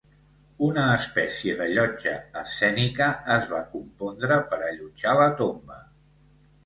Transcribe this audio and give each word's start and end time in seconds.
Una 0.67 0.85
espècie 0.93 1.53
de 1.59 1.67
llotja 1.73 2.13
escènica 2.41 3.09
es 3.37 3.47
va 3.55 3.61
compondre 3.75 4.41
per 4.55 4.63
allotjar 4.71 5.15
la 5.21 5.29
tomba. 5.43 5.79